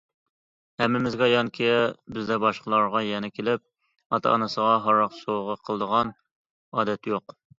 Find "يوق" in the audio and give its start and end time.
7.15-7.37